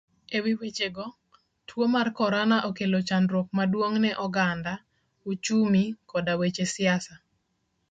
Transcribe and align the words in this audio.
Ewi 0.37 0.53
wechego, 0.59 1.05
tuo 1.67 1.85
mar 1.95 2.07
korona 2.19 2.57
okelo 2.69 2.99
chandruok 3.07 3.47
maduong 3.57 3.95
ne 4.03 4.11
oganda, 4.25 4.73
uchumi 5.31 5.83
koda 6.09 6.33
weche 6.39 6.65
siasa. 6.73 7.13